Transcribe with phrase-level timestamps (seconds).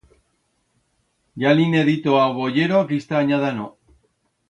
[1.43, 3.73] Ya li'n he dito a o boyero que ista anyada no.